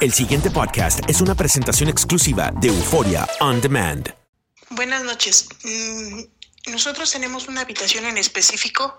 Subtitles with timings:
[0.00, 4.14] El siguiente podcast es una presentación exclusiva de Euforia On Demand.
[4.70, 5.48] Buenas noches.
[5.62, 6.22] Mm,
[6.68, 8.96] Nosotros tenemos una habitación en específico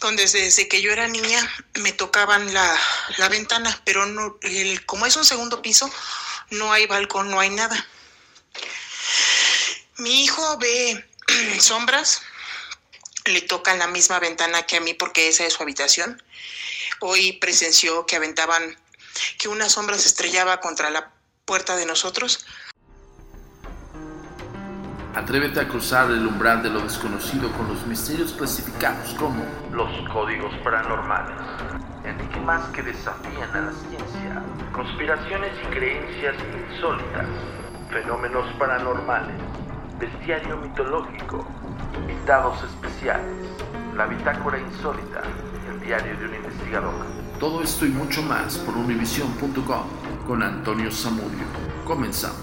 [0.00, 1.40] donde desde que yo era niña
[1.74, 2.76] me tocaban la,
[3.18, 4.38] la ventana, pero no,
[4.86, 5.90] como es un segundo piso,
[6.50, 7.86] no hay balcón, no hay nada.
[9.98, 11.04] Mi hijo ve
[11.60, 12.22] sombras,
[13.26, 16.22] le tocan la misma ventana que a mí porque esa es su habitación.
[17.00, 18.76] Hoy presenció que aventaban,
[19.38, 21.10] que una sombra se estrellaba contra la
[21.44, 22.46] puerta de nosotros.
[25.14, 30.54] Atrévete a cruzar el umbral de lo desconocido con los misterios clasificados como los códigos
[30.64, 31.36] paranormales,
[32.02, 34.42] enigmas que desafían a la ciencia,
[34.72, 36.34] conspiraciones y creencias
[36.70, 37.26] insólitas,
[37.90, 39.36] fenómenos paranormales,
[39.98, 41.46] bestiario mitológico,
[41.94, 43.48] invitados especiales,
[43.94, 45.22] la bitácora insólita,
[45.68, 47.21] el diario de un investigador.
[47.42, 49.82] Todo esto y mucho más por univision.com
[50.28, 51.44] con Antonio Zamudio.
[51.84, 52.38] Comenzamos.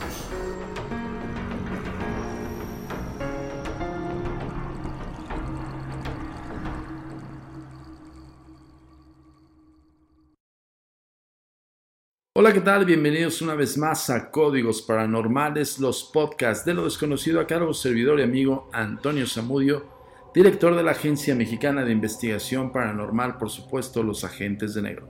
[12.36, 12.84] Hola, ¿qué tal?
[12.84, 18.20] Bienvenidos una vez más a Códigos Paranormales, los podcasts de lo desconocido a cargo servidor
[18.20, 19.99] y amigo Antonio Zamudio,
[20.34, 25.10] director de la Agencia Mexicana de Investigación Paranormal, por supuesto, Los Agentes de Negro.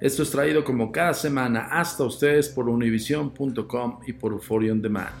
[0.00, 5.14] Esto es traído como cada semana hasta ustedes por univision.com y por Euphoria On Demand.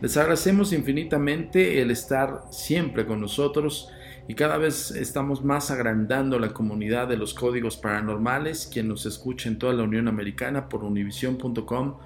[0.00, 3.88] Les agradecemos infinitamente el estar siempre con nosotros
[4.28, 9.48] y cada vez estamos más agrandando la comunidad de los códigos paranormales, quien nos escucha
[9.48, 11.96] en toda la Unión Americana por univision.com,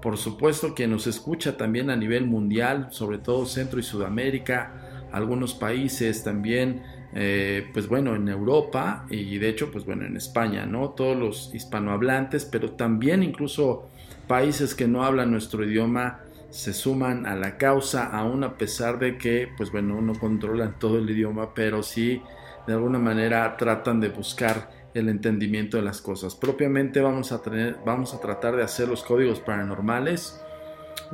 [0.00, 5.54] por supuesto quien nos escucha también a nivel mundial, sobre todo Centro y Sudamérica, algunos
[5.54, 6.82] países también,
[7.14, 10.90] eh, pues bueno, en Europa y de hecho, pues bueno, en España, ¿no?
[10.90, 13.88] Todos los hispanohablantes, pero también incluso
[14.26, 16.20] países que no hablan nuestro idioma
[16.50, 20.98] se suman a la causa, aún a pesar de que, pues bueno, no controlan todo
[20.98, 22.22] el idioma, pero sí
[22.66, 26.34] de alguna manera tratan de buscar el entendimiento de las cosas.
[26.34, 30.40] Propiamente vamos a, tener, vamos a tratar de hacer los códigos paranormales.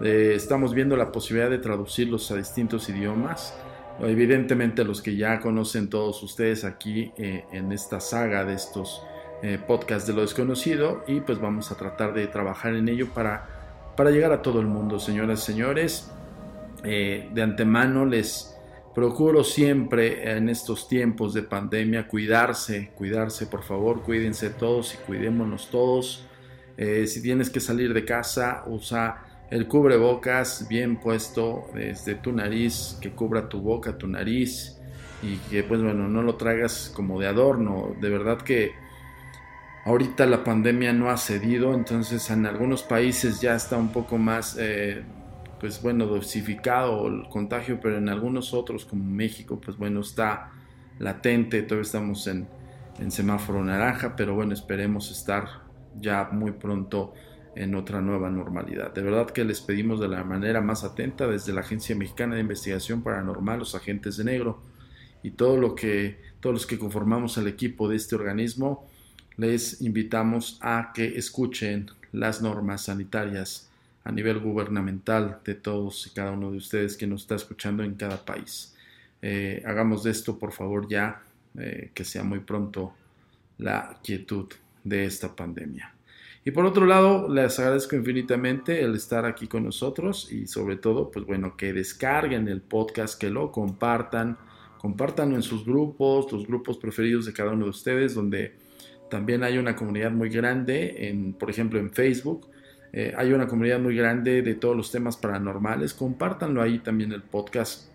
[0.02, 3.54] Eh, estamos viendo la posibilidad de traducirlos a distintos idiomas.
[4.02, 9.02] Evidentemente los que ya conocen todos ustedes aquí eh, en esta saga de estos
[9.42, 13.92] eh, podcasts de lo desconocido y pues vamos a tratar de trabajar en ello para
[13.96, 16.10] para llegar a todo el mundo, señoras y señores.
[16.84, 18.56] Eh, de antemano les
[18.94, 25.68] procuro siempre en estos tiempos de pandemia cuidarse, cuidarse por favor, cuídense todos y cuidémonos
[25.70, 26.26] todos.
[26.78, 33.10] Si tienes que salir de casa, usa el cubrebocas bien puesto desde tu nariz, que
[33.10, 34.78] cubra tu boca, tu nariz
[35.22, 37.94] y que pues bueno, no lo traigas como de adorno.
[38.00, 38.72] De verdad que
[39.84, 44.58] Ahorita la pandemia no ha cedido, entonces en algunos países ya está un poco más,
[44.60, 45.02] eh,
[45.58, 50.50] pues bueno, dosificado el contagio, pero en algunos otros como México, pues bueno, está
[50.98, 52.46] latente, todavía estamos en,
[52.98, 55.62] en semáforo naranja, pero bueno, esperemos estar
[55.98, 57.14] ya muy pronto
[57.56, 58.92] en otra nueva normalidad.
[58.94, 62.42] De verdad que les pedimos de la manera más atenta desde la Agencia Mexicana de
[62.42, 64.60] Investigación Paranormal, los agentes de negro
[65.22, 68.86] y todos los que conformamos el equipo de este organismo,
[69.36, 73.70] les invitamos a que escuchen las normas sanitarias
[74.04, 77.94] a nivel gubernamental de todos y cada uno de ustedes que nos está escuchando en
[77.94, 78.74] cada país.
[79.22, 81.22] Eh, hagamos de esto, por favor, ya
[81.58, 82.94] eh, que sea muy pronto
[83.58, 84.48] la quietud
[84.84, 85.94] de esta pandemia.
[86.42, 91.10] Y por otro lado, les agradezco infinitamente el estar aquí con nosotros y sobre todo,
[91.10, 94.38] pues bueno, que descarguen el podcast, que lo compartan,
[94.78, 98.54] compártanlo en sus grupos, los grupos preferidos de cada uno de ustedes, donde
[99.10, 102.46] también hay una comunidad muy grande, en, por ejemplo en Facebook,
[102.92, 107.22] eh, hay una comunidad muy grande de todos los temas paranormales, compártanlo ahí también el
[107.22, 107.90] podcast,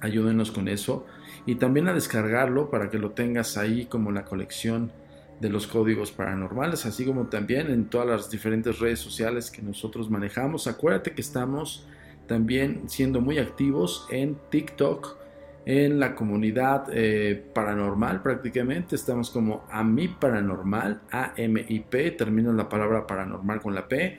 [0.00, 1.06] ayúdenos con eso.
[1.46, 4.92] Y también a descargarlo para que lo tengas ahí como la colección
[5.40, 10.10] de los códigos paranormales, así como también en todas las diferentes redes sociales que nosotros
[10.10, 10.66] manejamos.
[10.66, 11.86] Acuérdate que estamos
[12.26, 15.16] también siendo muy activos en TikTok,
[15.64, 18.96] en la comunidad eh, paranormal prácticamente.
[18.96, 24.18] Estamos como AMI Paranormal, A-M-I-P, termino la palabra paranormal con la P.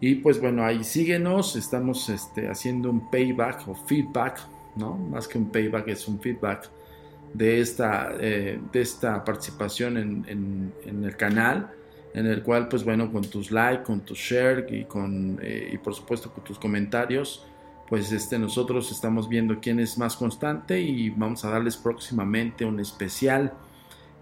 [0.00, 4.40] Y pues bueno, ahí síguenos, estamos este, haciendo un payback o feedback,
[4.76, 4.96] ¿no?
[4.96, 6.70] Más que un payback es un feedback
[7.32, 11.70] de esta, eh, de esta participación en, el canal,
[12.14, 15.78] en el cual, pues bueno, con tus likes, con tus share y, con, eh, y
[15.78, 17.46] por supuesto con tus comentarios,
[17.88, 22.80] pues este, nosotros estamos viendo quién es más constante y vamos a darles próximamente un
[22.80, 23.52] especial.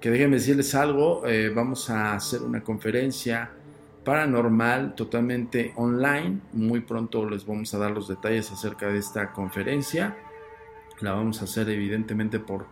[0.01, 3.51] Que déjenme decirles algo, eh, vamos a hacer una conferencia
[4.05, 6.39] paranormal totalmente online.
[6.53, 10.17] Muy pronto les vamos a dar los detalles acerca de esta conferencia.
[11.01, 12.67] La vamos a hacer evidentemente por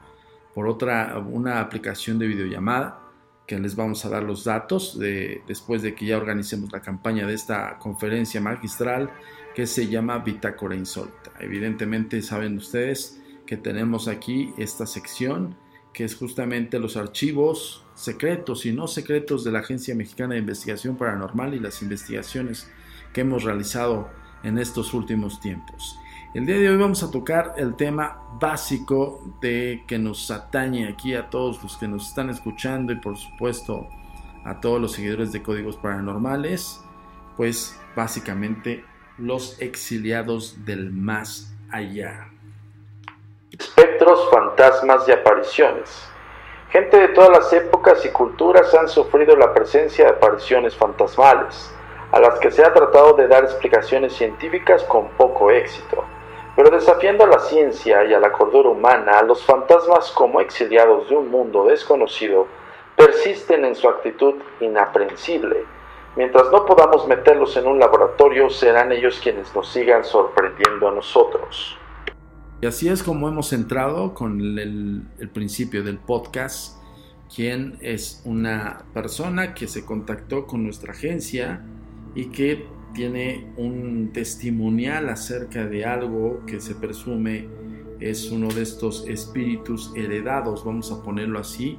[0.56, 2.98] por otra, una aplicación de videollamada
[3.46, 7.26] que les vamos a dar los datos de, después de que ya organicemos la campaña
[7.26, 9.10] de esta conferencia magistral
[9.54, 11.30] que se llama Bitácora Insólita.
[11.40, 15.58] Evidentemente saben ustedes que tenemos aquí esta sección
[15.92, 20.96] que es justamente los archivos secretos y no secretos de la Agencia Mexicana de Investigación
[20.96, 22.66] Paranormal y las investigaciones
[23.12, 24.08] que hemos realizado
[24.42, 25.98] en estos últimos tiempos.
[26.36, 31.14] El día de hoy vamos a tocar el tema básico de que nos atañe aquí
[31.14, 33.88] a todos los que nos están escuchando y por supuesto
[34.44, 36.84] a todos los seguidores de códigos paranormales,
[37.38, 38.84] pues básicamente
[39.16, 42.28] los exiliados del más allá.
[43.50, 46.06] Espectros, fantasmas y apariciones.
[46.68, 51.74] Gente de todas las épocas y culturas han sufrido la presencia de apariciones fantasmales,
[52.12, 56.04] a las que se ha tratado de dar explicaciones científicas con poco éxito.
[56.56, 61.16] Pero desafiando a la ciencia y a la cordura humana, los fantasmas como exiliados de
[61.16, 62.48] un mundo desconocido
[62.96, 65.64] persisten en su actitud inaprensible.
[66.16, 71.76] Mientras no podamos meterlos en un laboratorio, serán ellos quienes nos sigan sorprendiendo a nosotros.
[72.62, 76.78] Y así es como hemos entrado con el, el principio del podcast,
[77.34, 81.62] quien es una persona que se contactó con nuestra agencia
[82.14, 82.66] y que
[82.96, 87.46] tiene un testimonial acerca de algo que se presume
[88.00, 91.78] es uno de estos espíritus heredados, vamos a ponerlo así,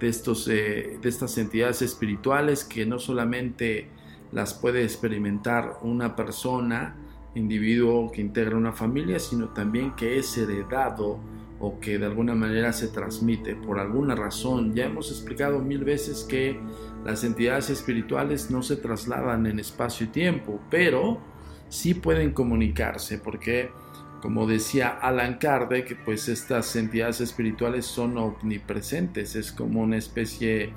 [0.00, 3.88] de, estos, eh, de estas entidades espirituales que no solamente
[4.32, 6.96] las puede experimentar una persona,
[7.34, 11.18] individuo que integra una familia, sino también que es heredado
[11.60, 14.74] o que de alguna manera se transmite por alguna razón.
[14.74, 16.58] Ya hemos explicado mil veces que
[17.04, 21.20] las entidades espirituales no se trasladan en espacio y tiempo, pero
[21.68, 23.70] sí pueden comunicarse, porque
[24.22, 30.72] como decía Alan Kardec, pues estas entidades espirituales son omnipresentes, es como una especie,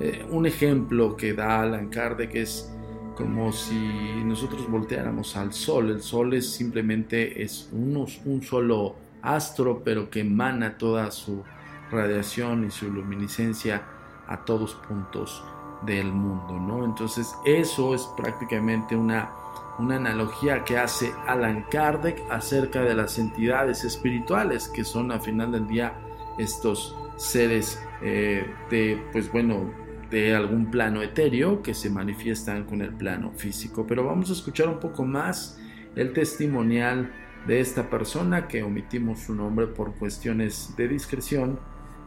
[0.00, 2.68] eh, un ejemplo que da Alan Kardec es
[3.14, 3.78] como si
[4.24, 10.78] nosotros volteáramos al sol, el sol es simplemente es un solo astro, pero que emana
[10.78, 11.44] toda su
[11.92, 13.84] radiación y su luminiscencia
[14.26, 15.44] a todos puntos
[15.82, 16.84] del mundo, ¿no?
[16.84, 19.30] Entonces eso es prácticamente una,
[19.78, 25.52] una analogía que hace Alan Kardec acerca de las entidades espirituales que son al final
[25.52, 25.94] del día
[26.38, 29.70] estos seres eh, de, pues bueno,
[30.10, 33.86] de algún plano etéreo que se manifiestan con el plano físico.
[33.86, 35.58] Pero vamos a escuchar un poco más
[35.94, 37.12] el testimonial
[37.46, 41.58] de esta persona que omitimos su nombre por cuestiones de discreción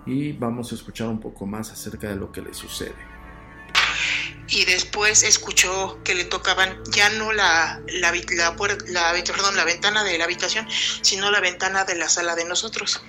[0.06, 3.13] y vamos a escuchar un poco más acerca de lo que le sucede.
[4.48, 10.68] Y después escuchó que le tocaban ya no la, la, la, ventana de la habitación,
[11.02, 13.02] sino la ventana de la sala de nosotros.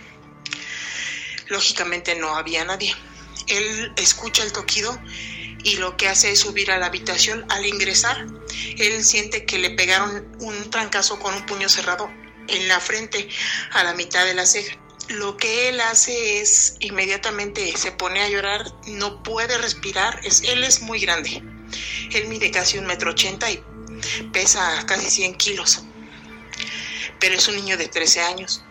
[1.48, 2.94] Lógicamente no había nadie.
[3.48, 4.98] Él escucha el toquido
[5.62, 7.44] y lo que hace es subir a la habitación.
[7.50, 8.26] Al ingresar,
[8.78, 12.10] él siente que le pegaron un trancazo con un puño cerrado
[12.48, 13.28] en la frente,
[13.72, 14.76] a la mitad de la ceja.
[15.08, 20.64] Lo que él hace es inmediatamente se pone a llorar, no puede respirar, es, él
[20.64, 21.42] es muy grande.
[22.12, 23.62] Él mide casi un metro ochenta y
[24.32, 25.82] pesa casi 100 kilos,
[27.20, 28.62] pero es un niño de 13 años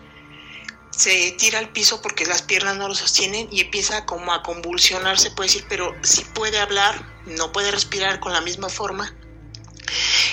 [0.96, 5.32] se tira al piso porque las piernas no lo sostienen y empieza como a convulsionarse,
[5.32, 9.14] puede decir, pero sí puede hablar, no puede respirar con la misma forma.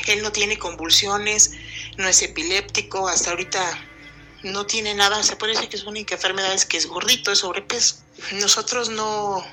[0.07, 1.53] Él no tiene convulsiones,
[1.97, 3.90] no es epiléptico, hasta ahorita
[4.43, 7.41] no tiene nada, se puede decir que su única enfermedad es que es gordito, es
[7.41, 7.97] sobrepeso.
[8.33, 9.45] Nosotros no,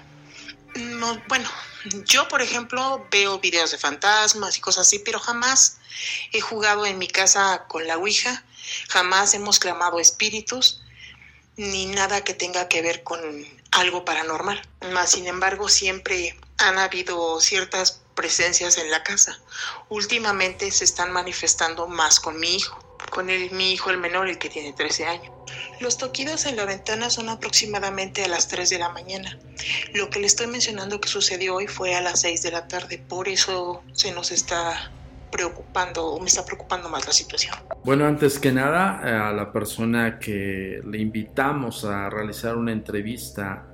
[0.76, 1.50] no, bueno,
[2.06, 5.78] yo por ejemplo veo videos de fantasmas y cosas así, pero jamás
[6.32, 8.44] he jugado en mi casa con la Ouija,
[8.90, 10.82] jamás hemos clamado espíritus,
[11.56, 13.20] ni nada que tenga que ver con
[13.72, 14.62] algo paranormal.
[14.92, 19.40] Más sin embargo, siempre han habido ciertas presencias en la casa.
[19.90, 24.38] Últimamente se están manifestando más con mi hijo, con el, mi hijo el menor, el
[24.38, 25.32] que tiene 13 años.
[25.80, 29.38] Los toquidos en la ventana son aproximadamente a las 3 de la mañana.
[29.94, 32.98] Lo que le estoy mencionando que sucedió hoy fue a las 6 de la tarde,
[32.98, 34.92] por eso se nos está
[35.32, 37.56] preocupando o me está preocupando más la situación.
[37.84, 43.68] Bueno, antes que nada, eh, a la persona que le invitamos a realizar una entrevista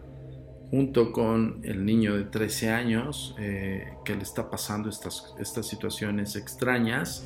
[0.71, 6.35] junto con el niño de 13 años eh, que le está pasando estas, estas situaciones
[6.35, 7.23] extrañas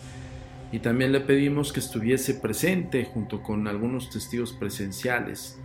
[0.71, 5.59] y también le pedimos que estuviese presente junto con algunos testigos presenciales.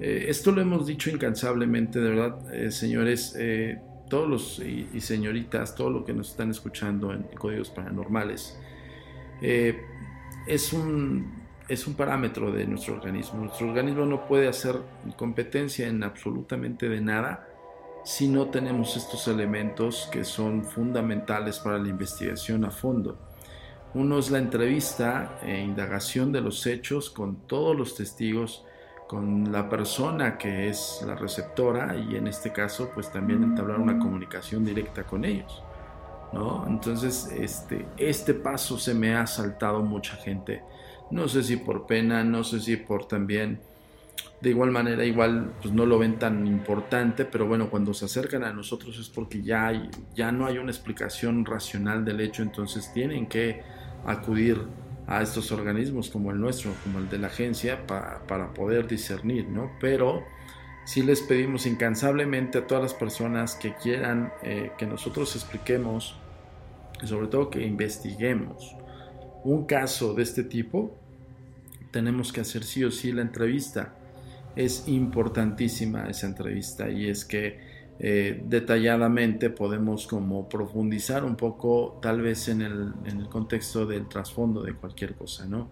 [0.00, 3.36] Eh, esto lo hemos dicho incansablemente, de verdad, señores
[4.08, 8.58] todos los y, señoritas, todo lo que nos están escuchando en Códigos Paranormales,
[9.40, 9.82] eh,
[10.46, 11.32] es, un,
[11.68, 13.44] es un parámetro de nuestro organismo.
[13.44, 14.76] Nuestro organismo no puede hacer
[15.16, 17.48] competencia en absolutamente de nada
[18.04, 23.18] si no tenemos estos elementos que son fundamentales para la investigación a fondo.
[23.94, 28.64] Uno es la entrevista e indagación de los hechos con todos los testigos
[29.06, 33.98] con la persona que es la receptora y en este caso pues también entablar una
[33.98, 35.62] comunicación directa con ellos.
[36.32, 36.66] ¿no?
[36.66, 40.62] Entonces este, este paso se me ha saltado mucha gente.
[41.12, 43.60] No sé si por pena, no sé si por también,
[44.40, 48.42] de igual manera, igual pues no lo ven tan importante, pero bueno, cuando se acercan
[48.42, 52.92] a nosotros es porque ya, hay, ya no hay una explicación racional del hecho, entonces
[52.92, 53.62] tienen que
[54.06, 54.62] acudir
[55.06, 59.70] a estos organismos como el nuestro, como el de la agencia, para poder discernir, ¿no?
[59.80, 60.24] Pero
[60.84, 66.16] sí les pedimos incansablemente a todas las personas que quieran eh, que nosotros expliquemos
[67.02, 68.76] y sobre todo que investiguemos
[69.44, 70.96] un caso de este tipo,
[71.90, 73.94] tenemos que hacer sí o sí la entrevista.
[74.56, 77.60] Es importantísima esa entrevista y es que
[77.98, 84.08] eh, detalladamente podemos como profundizar un poco tal vez en el, en el contexto del
[84.08, 85.70] trasfondo de cualquier cosa, ¿no?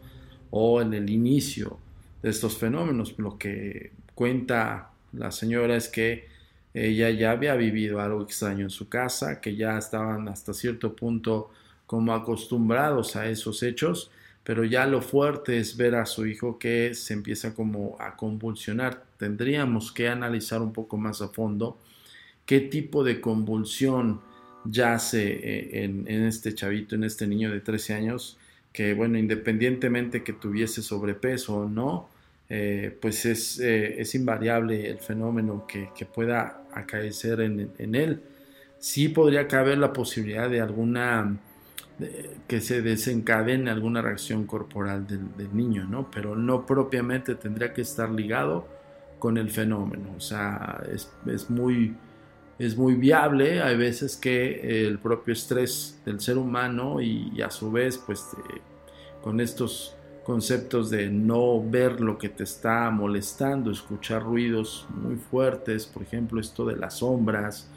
[0.51, 1.79] O en el inicio
[2.23, 3.19] de estos fenómenos.
[3.19, 6.29] Lo que cuenta la señora es que
[6.75, 11.51] ella ya había vivido algo extraño en su casa, que ya estaban hasta cierto punto
[11.87, 14.11] como acostumbrados a esos hechos,
[14.45, 19.05] pero ya lo fuerte es ver a su hijo que se empieza como a convulsionar.
[19.19, 21.79] Tendríamos que analizar un poco más a fondo
[22.47, 24.21] qué tipo de convulsión
[24.65, 28.39] yace eh, en, este chavito, en este niño de 13 años,
[28.73, 32.09] que bueno, independientemente que tuviese sobrepeso o no,
[32.49, 38.23] eh, pues es, eh, es, invariable el fenómeno que, pueda acaecer en, él.
[38.79, 41.39] Sí podría caber la posibilidad de alguna,
[42.49, 46.11] que se desencadene alguna reacción corporal del, niño, ¿no?
[46.11, 48.67] Pero no propiamente tendría que estar ligado
[49.19, 50.13] con el fenómeno.
[50.17, 51.95] O sea, es, es muy
[52.67, 53.61] es muy viable.
[53.61, 58.61] Hay veces que el propio estrés del ser humano y, a su vez, pues eh,
[59.21, 65.87] con estos conceptos de no ver lo que te está molestando, escuchar ruidos muy fuertes,
[65.87, 67.69] por ejemplo, esto de las sombras.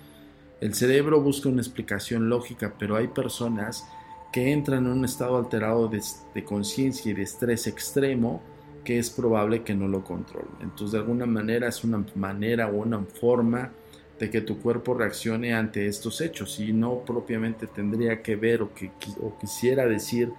[0.61, 3.89] El cerebro busca una explicación lógica, pero hay personas
[4.31, 6.01] que entran en un estado alterado de,
[6.35, 8.41] de conciencia y de estrés extremo
[8.83, 10.51] que es probable que no lo controlen.
[10.61, 13.71] Entonces, de alguna manera es una manera o una forma
[14.19, 18.73] de que tu cuerpo reaccione ante estos hechos y no propiamente tendría que ver o,
[18.73, 18.91] que,
[19.39, 20.31] quisiera decir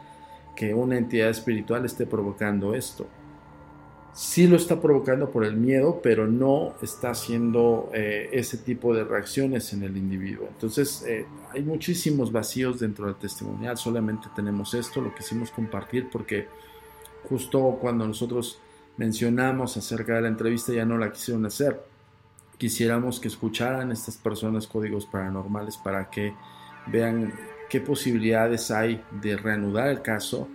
[0.55, 3.07] que una entidad espiritual esté provocando esto.
[4.15, 9.05] sí lo está provocando por el miedo, pero no está haciendo eh, ese tipo de
[9.05, 10.49] reacciones en el individuo.
[10.49, 16.49] Entonces, eh, hay muchísimos vacíos dentro del testimonial, solamente tenemos esto, lo quisimos compartir porque
[17.29, 18.59] justo cuando nosotros
[18.97, 21.79] mencionamos acerca de la entrevista ya no la quisieron hacer.
[22.59, 26.35] Quisiéramos que escucharan estas personas códigos paranormales para que
[26.87, 27.35] vean
[27.69, 30.49] qué posibilidades hay de reanudar el caso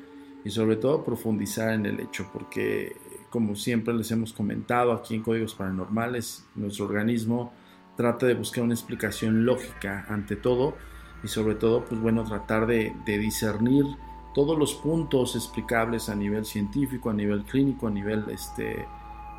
[0.43, 2.95] y sobre todo profundizar en el hecho, porque
[3.29, 7.53] como siempre les hemos comentado aquí en Códigos Paranormales, nuestro organismo
[7.95, 10.75] trata de buscar una explicación lógica ante todo
[11.23, 13.85] y sobre todo, pues bueno, tratar de, discernir
[14.33, 18.85] todos los puntos explicables a nivel científico, a nivel clínico, a nivel este,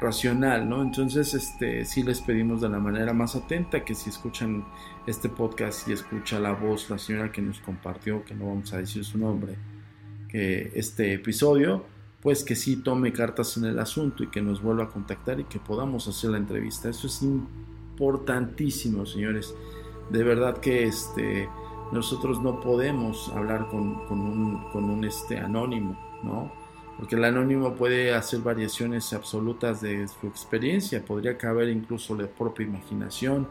[0.02, 0.82] racional, ¿no?
[0.82, 4.64] Entonces, este, sí les pedimos de la manera más atenta que si escuchan
[5.06, 8.78] este podcast y escucha la voz, la señora que nos compartió, que no vamos a
[8.78, 9.56] decir su nombre,
[10.28, 11.84] que este episodio,
[12.20, 15.44] pues que sí tome cartas en el asunto y que nos vuelva a contactar y
[15.44, 16.88] que podamos hacer la entrevista.
[16.88, 19.54] Eso es importantísimo, señores.
[20.10, 21.48] De verdad que este,
[21.92, 26.61] nosotros no podemos hablar con, con un, con un este, anónimo, ¿no?
[27.02, 32.64] Porque el anónimo puede hacer variaciones absolutas de su experiencia, podría caber incluso la propia
[32.64, 33.48] imaginación,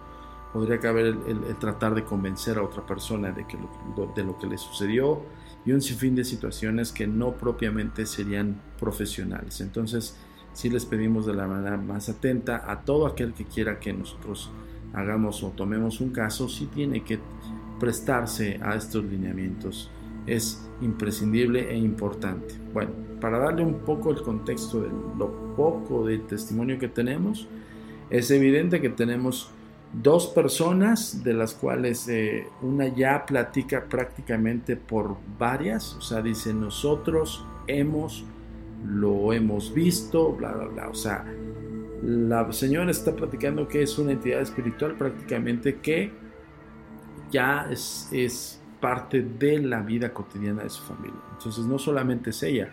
[0.53, 3.57] podría caber el, tratar de convencer a otra persona de, que
[4.23, 5.23] lo que le sucedió,
[5.65, 9.59] y un sinfín de situaciones que no propiamente serían profesionales.
[9.59, 10.15] Entonces,
[10.53, 14.49] sí les pedimos de la manera más atenta a todo aquel que quiera que nosotros
[14.93, 17.19] hagamos o tomemos un caso, sí tiene que
[17.81, 19.91] prestarse a estos lineamientos.
[20.27, 22.55] Es imprescindible e importante.
[22.73, 27.47] Bueno, para darle un poco el contexto de lo poco de testimonio que tenemos,
[28.09, 29.51] es evidente que tenemos
[29.93, 36.53] dos personas, de las cuales eh, una ya platica prácticamente por varias, o sea, dice
[36.53, 38.23] nosotros hemos,
[38.85, 41.25] lo hemos visto, bla, bla, bla, o sea,
[42.03, 46.11] la señora está platicando que es una entidad espiritual prácticamente que
[47.31, 51.19] ya es, es parte de la vida cotidiana de su familia.
[51.31, 52.69] Entonces no solamente es ella,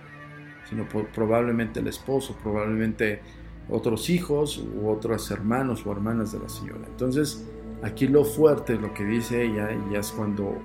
[0.68, 3.20] sino probablemente el esposo, probablemente
[3.68, 6.86] otros hijos u otros hermanos o hermanas de la señora.
[6.86, 7.46] Entonces,
[7.82, 10.58] aquí lo fuerte, lo que dice ella, y es cuando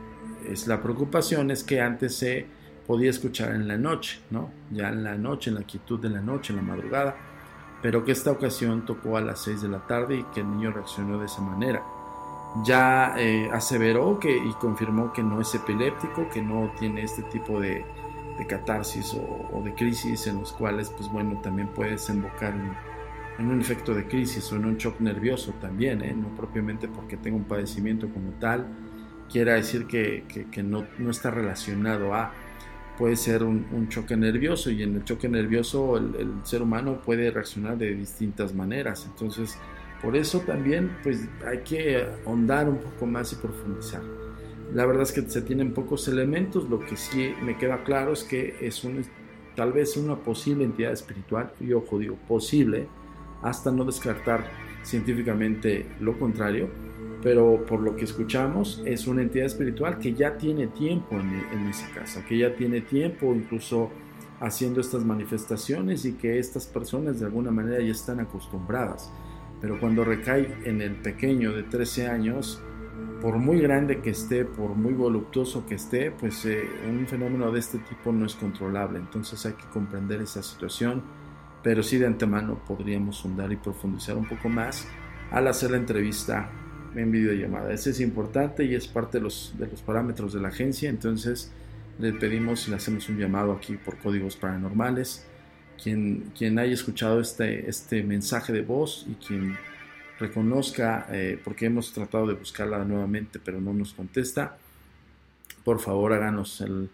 [0.48, 2.48] es la preocupación, es que antes se
[2.88, 4.52] podía escuchar en la noche, ¿no?
[4.72, 7.16] Ya en la noche, en la quietud de la noche, en la madrugada,
[7.82, 10.72] pero que esta ocasión tocó a las 6 de la tarde y que el niño
[10.72, 11.84] reaccionó de esa manera.
[12.64, 17.60] Ya eh, aseveró que, y confirmó que no es epiléptico, que no tiene este tipo
[17.60, 17.84] de,
[18.38, 22.74] de catarsis o, o, de crisis en los cuales, pues bueno, también puede desembocar en
[23.40, 26.14] en un efecto de crisis o en un shock nervioso también, ¿eh?
[26.16, 28.68] no propiamente porque tenga un padecimiento como tal,
[29.32, 30.24] quiera decir que,
[30.64, 32.32] no, está relacionado a,
[32.98, 37.78] puede ser un, choque nervioso y en el choque nervioso el, ser humano puede reaccionar
[37.78, 39.58] de distintas maneras, entonces
[40.04, 44.02] por eso también pues hay que ahondar un poco más y profundizar.
[44.74, 48.24] La verdad es que se tienen pocos elementos, lo que sí me queda claro es
[48.24, 49.06] que es un,
[49.56, 52.88] tal vez una posible entidad espiritual, y ojo digo posible,
[53.42, 54.46] hasta no descartar
[54.84, 56.70] científicamente lo contrario,
[57.22, 61.90] pero por lo que escuchamos es una entidad espiritual que ya tiene tiempo en, esa
[61.92, 63.90] casa, que ya tiene tiempo incluso
[64.42, 69.10] haciendo estas manifestaciones y que estas personas de alguna manera ya están acostumbradas.
[69.64, 72.62] Pero cuando recae en el pequeño de 13 años,
[73.20, 77.60] por muy grande que esté, por muy voluptuoso que esté, pues eh, un fenómeno de
[77.60, 79.00] este tipo no es controlable.
[79.00, 81.02] Entonces hay que comprender esa situación
[81.64, 84.86] pero sí de antemano podríamos sondar y profundizar un poco más
[85.32, 86.52] al hacer la entrevista
[86.94, 87.74] en videollamada.
[87.74, 91.52] Eso es importante y es parte de los, de los parámetros de la agencia, entonces
[91.98, 95.26] le pedimos y le hacemos un llamado aquí por códigos paranormales.
[95.84, 99.58] Quien, quien haya escuchado este, este mensaje de voz y quien
[100.18, 104.58] reconozca, eh, porque hemos tratado de buscarla nuevamente, pero no nos contesta,
[105.66, 106.90] por favor háganos el,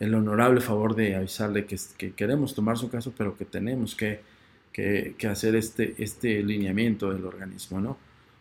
[0.00, 4.20] el honorable favor de avisarle que, queremos tomar su caso, pero que tenemos que,
[5.28, 7.98] hacer este, este lineamiento del organismo, ¿no?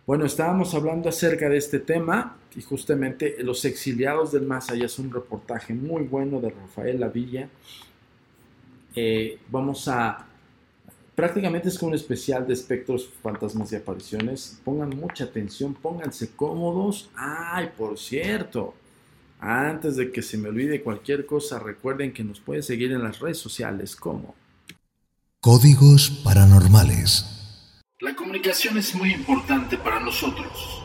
[0.08, 4.98] Bueno, estábamos hablando acerca de este tema y justamente Los exiliados del más allá es
[4.98, 7.50] un reportaje muy bueno de Rafael Lavilla.
[9.02, 10.26] Eh, vamos a...
[11.16, 14.60] Prácticamente es como un especial de espectros, fantasmas y apariciones.
[14.64, 17.10] Pongan mucha atención, pónganse cómodos.
[17.16, 18.74] Ay, por cierto,
[19.40, 23.20] antes de que se me olvide cualquier cosa, recuerden que nos pueden seguir en las
[23.20, 24.36] redes sociales como
[25.42, 27.26] Códigos Paranormales.
[28.02, 30.84] La comunicación es muy importante para nosotros.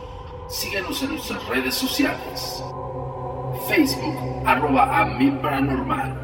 [0.48, 2.62] Síguenos en nuestras redes sociales.
[3.68, 6.23] Facebook, arroba a paranormal.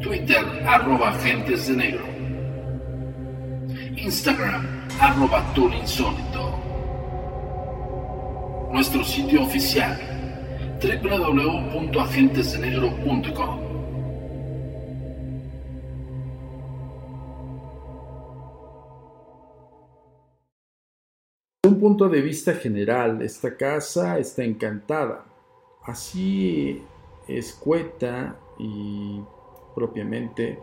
[0.00, 2.04] Twitter, arroba agentes de negro.
[3.96, 4.66] Instagram,
[4.98, 5.44] arroba
[5.78, 6.58] insólito.
[8.72, 9.96] Nuestro sitio oficial,
[10.82, 13.70] www.agentesdenegro.com.
[21.62, 25.24] un punto de vista general, esta casa está encantada.
[25.84, 26.82] Así
[27.28, 29.20] escueta y
[29.80, 30.58] propiamente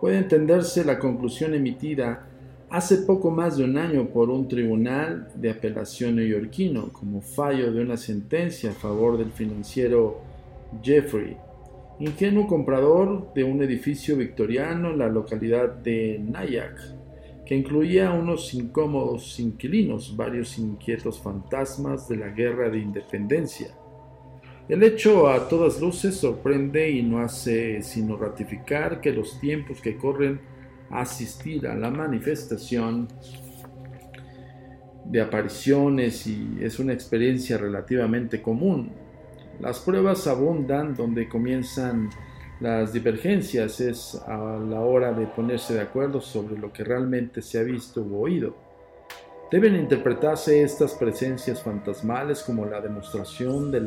[0.00, 2.26] puede entenderse la conclusión emitida
[2.70, 7.82] hace poco más de un año por un tribunal de apelación neoyorquino como fallo de
[7.82, 10.22] una sentencia a favor del financiero
[10.82, 11.36] Jeffrey,
[12.00, 19.38] ingenuo comprador de un edificio victoriano en la localidad de Nyack, que incluía unos incómodos
[19.38, 23.68] inquilinos, varios inquietos fantasmas de la guerra de independencia.
[24.68, 29.96] El hecho a todas luces sorprende y no hace sino ratificar que los tiempos que
[29.96, 30.40] corren
[30.90, 33.06] asistir a la manifestación
[35.04, 38.90] de apariciones y es una experiencia relativamente común.
[39.60, 42.10] Las pruebas abundan donde comienzan
[42.58, 47.60] las divergencias es a la hora de ponerse de acuerdo sobre lo que realmente se
[47.60, 48.65] ha visto u oído.
[49.50, 53.80] Deben interpretarse estas presencias fantasmales como la demostración de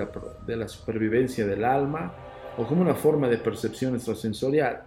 [0.55, 2.13] la, supervivencia del alma
[2.57, 4.83] o como una forma de percepción extrasensorial.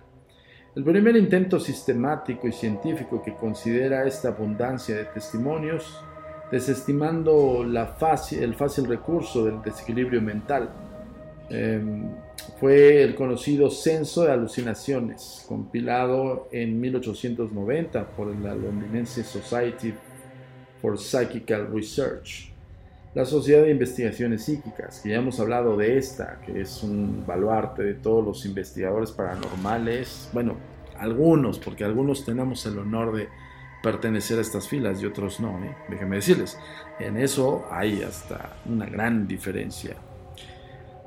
[0.74, 6.02] El primer intento sistemático y científico que considera esta abundancia de testimonios,
[6.50, 10.70] desestimando el fácil recurso del desequilibrio mental,
[11.54, 12.08] Em,
[12.58, 19.92] fue el conocido Censo de Alucinaciones, compilado en 1890 por la londinense Society
[20.82, 22.52] for Psychical Research,
[23.14, 27.82] la Sociedad de Investigaciones Psíquicas, que ya hemos hablado de esta, que es un baluarte
[27.82, 30.56] de todos los investigadores paranormales, bueno,
[30.98, 33.28] algunos, porque algunos tenemos el honor de
[33.82, 35.74] pertenecer a estas filas y otros no, ¿eh?
[36.08, 36.58] decirles,
[36.98, 39.96] en eso hay hasta una gran diferencia.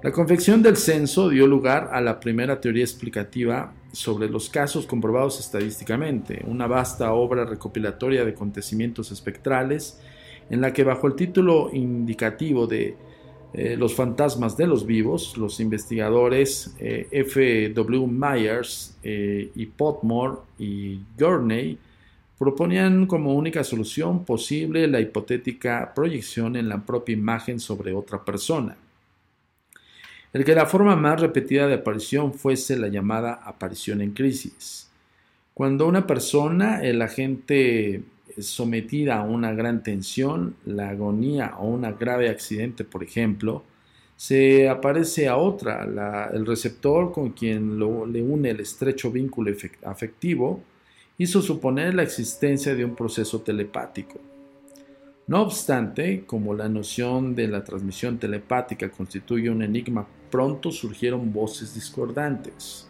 [0.03, 5.39] La confección del censo dio lugar a la primera teoría explicativa sobre los casos comprobados
[5.39, 10.01] estadísticamente, una vasta obra recopilatoria de acontecimientos espectrales
[10.49, 12.97] en la que bajo el título indicativo de
[13.53, 17.69] eh, Los fantasmas de los vivos, los investigadores eh, F.
[17.69, 18.05] W.
[18.05, 21.77] Myers eh, y Potmore y Gurney
[22.37, 28.75] proponían como única solución posible la hipotética proyección en la propia imagen sobre otra persona
[30.35, 34.89] el que la forma más repetida de aparición fuese la llamada aparición en crisis.
[35.53, 38.03] Cuando una persona, el agente
[38.37, 43.63] sometida a una gran tensión, la agonía o un grave accidente, por ejemplo,
[44.17, 49.53] se aparece a otra, el receptor con quien le une el estrecho vínculo
[49.85, 50.61] afectivo,
[51.17, 54.19] hizo suponer la existencia de un proceso telepático.
[55.27, 61.73] No obstante, como la noción de la transmisión telepática constituye un enigma, pronto surgieron voces
[61.73, 62.87] discordantes.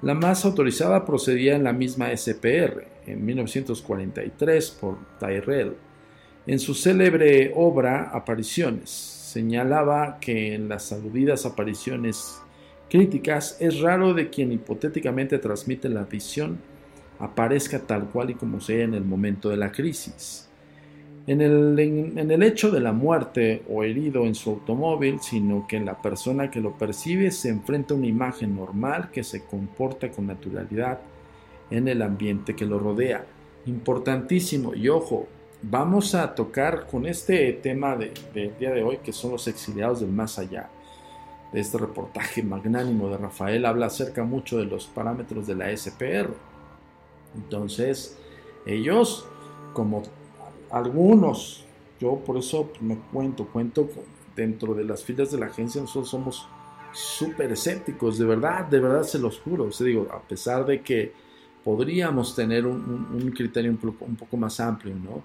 [0.00, 5.74] La más autorizada procedía en la misma SPR, en 1943, por Tyrell.
[6.46, 12.40] En su célebre obra Apariciones, señalaba que en las aludidas apariciones
[12.88, 16.58] críticas es raro de quien hipotéticamente transmite la visión
[17.18, 20.45] aparezca tal cual y como sea en el momento de la crisis
[21.26, 26.00] en el, hecho de la muerte o herido en su automóvil, sino que en la
[26.00, 31.00] persona que lo percibe se enfrenta a una imagen normal que se comporta con naturalidad
[31.70, 33.26] en el ambiente que lo rodea.
[33.66, 35.26] Importantísimo, y ojo,
[35.62, 40.10] vamos a tocar con este tema del día de hoy, que son los exiliados del
[40.10, 40.70] más allá.
[41.52, 46.30] De este reportaje magnánimo de Rafael habla acerca mucho de los parámetros de la SPR.
[47.34, 48.16] Entonces,
[48.64, 49.26] ellos,
[49.72, 50.04] como
[50.70, 51.64] algunos,
[52.00, 53.88] yo por eso me cuento, cuento
[54.34, 56.48] dentro de las filas de la agencia, nosotros somos
[56.92, 59.64] súper escépticos, de verdad, de verdad se los juro.
[59.64, 61.12] O digo, a pesar de que
[61.64, 65.22] podríamos tener un, criterio un poco, más amplio, ¿no?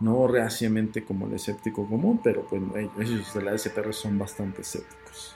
[0.00, 2.62] No reaciamente como el escéptico común, pero pues
[3.00, 5.34] ellos de la SPR son bastante escépticos.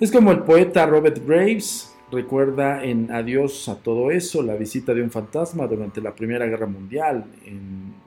[0.00, 5.02] Es como el poeta Robert Graves recuerda en Adiós a todo eso la visita de
[5.02, 7.24] un fantasma durante la Primera Guerra Mundial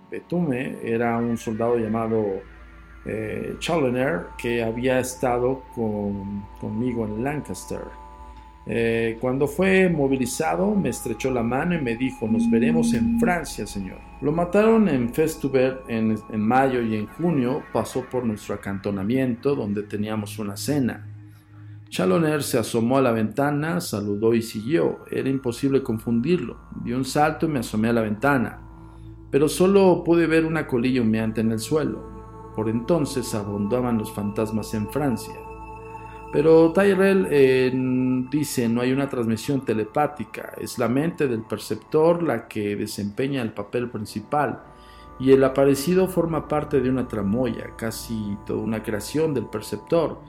[0.10, 2.42] Betume era un soldado llamado
[3.06, 5.64] eh, Challoner que había estado
[6.60, 7.82] conmigo en Lancaster.
[8.70, 13.66] Eh, cuando fue movilizado me estrechó la mano y me dijo, nos veremos en Francia,
[13.66, 14.00] señor.
[14.22, 19.84] Lo mataron en Festubert en, en mayo y en junio pasó por nuestro acantonamiento donde
[19.84, 21.08] teníamos una cena.
[21.90, 25.06] Chaloner se asomó a la ventana, saludó y siguió.
[25.10, 26.58] Era imposible confundirlo.
[26.84, 28.67] Di un salto y me asomé a la ventana.
[29.32, 32.18] Pero solo pude ver una colilla humeante en el suelo.
[32.56, 35.36] Por entonces abundaban los fantasmas en Francia.
[36.32, 42.76] Pero Tyrell dice no hay una transmisión telepática, es la mente del perceptor la que
[42.76, 44.62] desempeña el papel principal
[45.20, 50.20] y el aparecido forma parte de una tramoya, casi toda una creación del perceptor,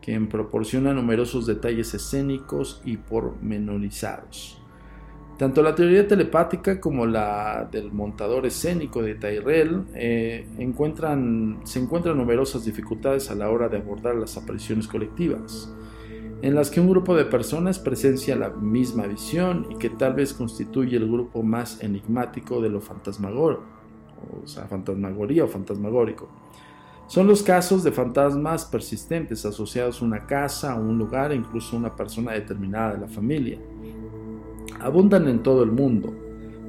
[0.00, 4.57] que proporciona numerosos detalles escénicos y pormenorizados.
[5.38, 12.18] Tanto la teoría telepática como la del montador escénico de Tyrell eh, encuentran, se encuentran
[12.18, 15.72] numerosas dificultades a la hora de abordar las apariciones colectivas,
[16.42, 20.34] en las que un grupo de personas presencia la misma visión y que tal vez
[20.34, 23.62] constituye el grupo más enigmático de lo fantasmagórico,
[24.42, 26.28] o sea, fantasmagoría o fantasmagórico.
[27.06, 31.76] Son los casos de fantasmas persistentes asociados a una casa, a un lugar e incluso
[31.76, 33.58] a una persona determinada de la familia.
[34.80, 36.14] Abundan en todo el mundo,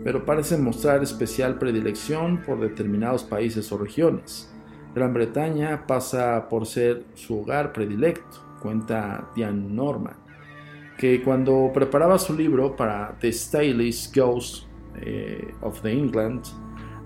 [0.03, 4.51] pero parecen mostrar especial predilección por determinados países o regiones.
[4.95, 10.15] Gran Bretaña pasa por ser su hogar predilecto, cuenta Diane Norman,
[10.97, 14.65] que cuando preparaba su libro para The Stylish Ghost
[15.01, 16.45] eh, of the England,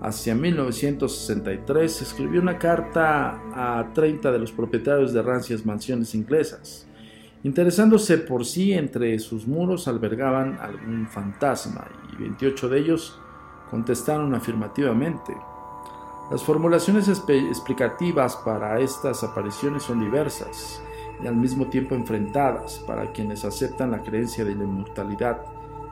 [0.00, 6.86] hacia 1963 escribió una carta a 30 de los propietarios de rancias mansiones inglesas
[7.44, 13.20] interesándose por si entre sus muros albergaban algún fantasma, y 28 de ellos
[13.70, 15.36] contestaron afirmativamente.
[16.30, 20.82] Las formulaciones explicativas para estas apariciones son diversas
[21.22, 25.42] y al mismo tiempo enfrentadas para quienes aceptan la creencia de la inmortalidad.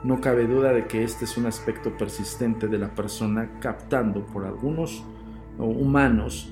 [0.03, 4.45] No cabe duda de que este es un aspecto persistente de la persona captando por
[4.45, 5.03] algunos
[5.59, 6.51] humanos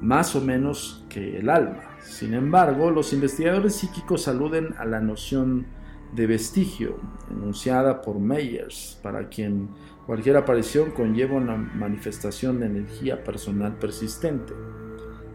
[0.00, 1.89] más o menos que el alma.
[2.10, 5.66] Sin embargo, los investigadores psíquicos aluden a la noción
[6.12, 6.96] de vestigio,
[7.30, 9.68] enunciada por Meyers, para quien
[10.06, 14.52] cualquier aparición conlleva una manifestación de energía personal persistente.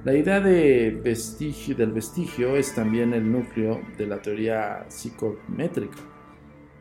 [0.04, 5.98] La idea de vestigio, del vestigio es también el núcleo de la teoría psicométrica,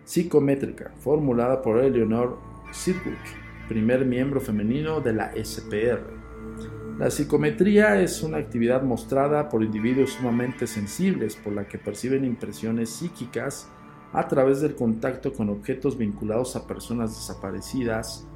[0.04, 2.36] psicométrica formulada por Eleanor
[2.72, 6.83] Sidgwick, primer miembro femenino de la SPR.
[6.98, 12.88] La psicometría es una actividad mostrada por individuos sumamente sensibles por la que perciben impresiones
[12.90, 13.68] psíquicas
[14.12, 18.28] a través del contacto con objetos vinculados a personas desaparecidas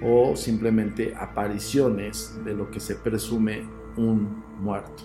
[0.00, 3.64] o simplemente apariciones de lo que se presume
[3.96, 5.02] un muerto.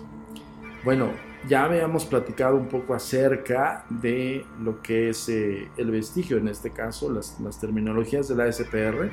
[0.84, 1.10] Bueno,
[1.48, 6.70] ya habíamos platicado un poco acerca de lo que es eh, el vestigio, en este
[6.70, 9.10] caso las, las terminologías de la SPR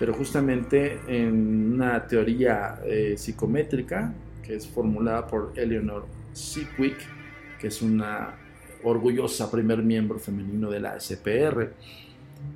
[0.00, 6.96] pero justamente en una teoría eh, psicométrica que es formulada por Eleanor Sidgwick,
[7.60, 8.34] que es una
[8.82, 11.74] orgullosa primer miembro femenino de la SPR.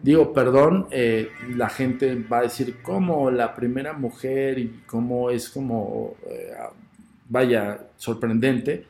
[0.03, 5.51] Digo, perdón, eh, la gente va a decir cómo la primera mujer y cómo es
[5.51, 6.51] como, eh,
[7.29, 8.87] vaya, sorprendente.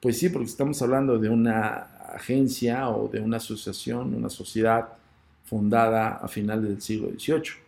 [0.00, 4.88] Pues sí, porque estamos hablando de una agencia o de una asociación, una sociedad
[5.44, 7.67] fundada a finales del siglo XVIII.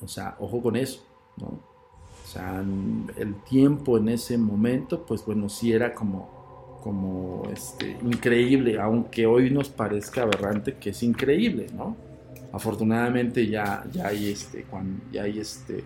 [0.00, 1.04] O sea, ojo con eso,
[1.36, 1.46] ¿no?
[1.46, 2.64] O sea,
[3.16, 9.50] el tiempo en ese momento, pues bueno, sí era como, como este, increíble, aunque hoy
[9.50, 11.96] nos parezca aberrante que es increíble, ¿no?
[12.52, 14.64] Afortunadamente ya, ya hay este,
[15.12, 15.84] ya hay este,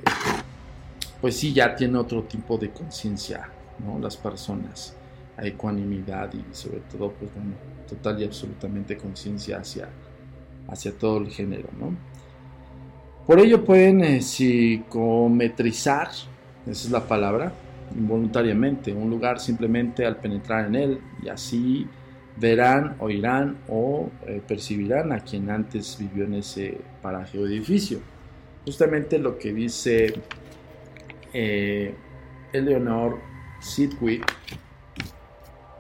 [1.21, 3.99] pues sí, ya tiene otro tipo de conciencia, ¿no?
[3.99, 4.97] Las personas,
[5.37, 7.55] hay ecuanimidad y sobre todo, pues bueno,
[7.89, 9.89] total y absolutamente conciencia hacia,
[10.69, 11.97] hacia todo el género, ¿no?
[13.29, 16.27] Por ello pueden eh, psicometrizar, esa
[16.67, 17.53] es la palabra,
[17.95, 21.87] involuntariamente, un lugar simplemente al penetrar en él y así
[22.37, 28.01] verán, oirán o eh, percibirán a quien antes vivió en ese paraje o edificio.
[28.65, 30.15] Justamente lo que dice
[31.35, 31.95] eh,
[32.55, 33.19] Eleanor
[33.61, 34.25] Sidwick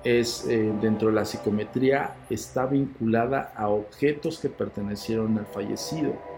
[0.04, 6.37] es dentro de la psicometría está vinculada a objetos que pertenecieron al fallecido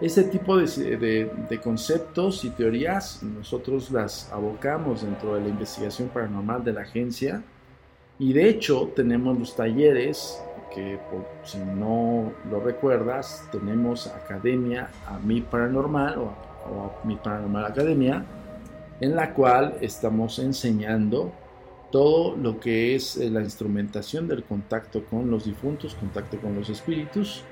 [0.00, 6.72] ese tipo de, conceptos y teorías nosotros las abocamos dentro de la investigación paranormal de
[6.72, 7.42] la agencia.
[8.18, 10.40] Y de hecho tenemos los talleres
[10.74, 10.98] que
[11.44, 18.24] si no lo recuerdas tenemos Academia a mi paranormal o, a mi paranormal academia
[19.00, 21.32] en la cual estamos enseñando
[21.90, 26.68] todo lo que es eh, la instrumentación del contacto con los difuntos, contacto con los
[26.68, 27.44] espíritus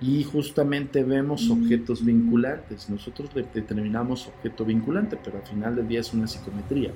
[0.00, 2.88] y justamente vemos objetos vinculantes.
[2.88, 6.92] Nosotros determinamos objeto vinculante, pero al final del día es una psicometría.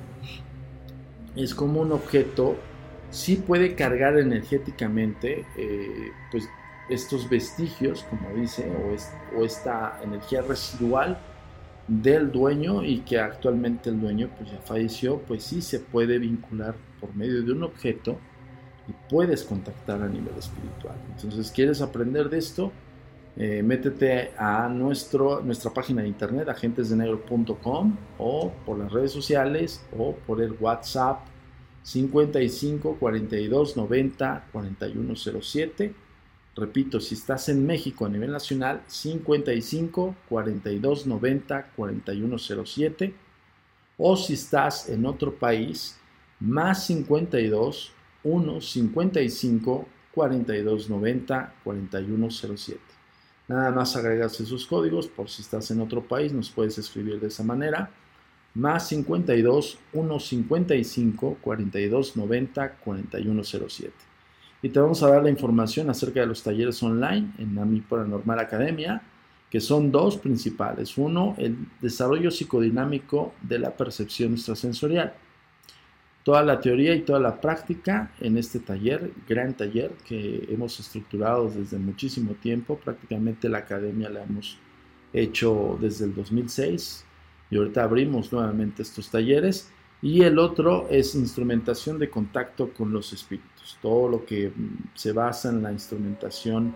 [1.35, 2.57] Es como un objeto
[3.13, 6.49] sí puede cargar energéticamente, eh, pues
[6.89, 8.71] estos vestigios, como dice,
[9.37, 11.19] o, esta energía residual
[11.87, 16.75] del dueño y que actualmente el dueño pues ya falleció, pues sí se puede vincular
[17.01, 18.19] por medio de un objeto
[18.89, 20.97] y puedes contactar a nivel espiritual.
[21.17, 22.73] Entonces, ¿quieres aprender de esto?
[23.37, 30.15] Eh, métete a nuestro, nuestra página de internet agentesdenegro.com o por las redes sociales o
[30.15, 31.21] por el WhatsApp
[31.83, 35.95] 55 42 90 4107
[36.55, 43.15] Repito, si estás en México a nivel nacional, 55 42 90 4107.
[43.97, 45.99] O si estás en otro país,
[46.41, 47.93] más 52
[48.25, 52.92] 1 55 42 90 4107.
[53.53, 57.29] Nada más agregas esos códigos por si estás en otro país, nos puedes escribir de
[57.29, 57.91] esa manera.
[58.55, 64.13] Más 52 1 55 42 90 4107
[64.63, 68.39] y te vamos a dar la información acerca de los talleres online en AMI Paranormal
[68.39, 69.03] Academia,
[69.51, 70.97] que son dos principales.
[70.97, 75.15] Uno, el desarrollo psicodinámico de la percepción extrasensorial.
[76.25, 81.51] Toda la teoría y toda la práctica en este taller, gran taller que hemos estructurado
[81.51, 84.57] desde muchísimo tiempo, prácticamente la academia la hemos
[85.13, 87.05] hecho desde el 2006
[87.51, 93.13] y ahorita abrimos nuevamente estos talleres y el otro es instrumentación de contacto con los
[93.13, 93.79] espíritus.
[93.83, 96.75] Todo lo que mm, se basa en la instrumentación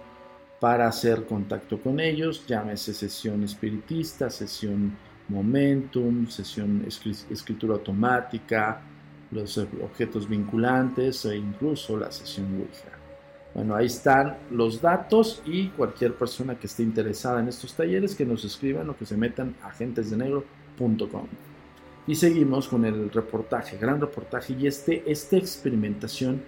[0.60, 4.96] para hacer contacto con ellos, llámese sesión espiritista, sesión
[5.28, 8.80] momentum, sesión escritura automática,
[9.30, 12.96] los objetos vinculantes e incluso la sesión Ouija.
[13.54, 18.26] Bueno, ahí están los datos y cualquier persona que esté interesada en estos talleres que
[18.26, 21.26] nos escriban o que se metan a agentesdenegro.com.
[22.06, 24.54] Y seguimos con el reportaje, gran reportaje.
[24.58, 26.42] Y este, esta experimentación,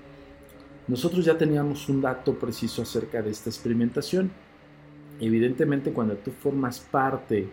[0.86, 4.30] nosotros ya teníamos un dato preciso acerca de esta experimentación.
[5.18, 7.48] Evidentemente, cuando tú formas parte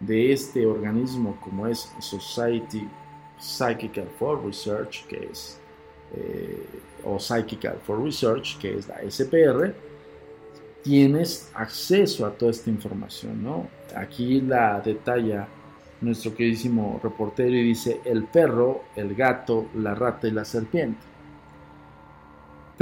[0.00, 2.88] de este organismo como es Society
[3.42, 5.58] Psychical for Research, que es,
[6.14, 6.64] eh,
[7.04, 9.74] o Psychical for Research, que es la SPR,
[10.82, 13.68] tienes acceso a toda esta información, ¿no?
[13.96, 15.48] Aquí la detalla
[16.00, 21.11] nuestro queridísimo reportero y dice el perro, el gato, la rata y la serpiente.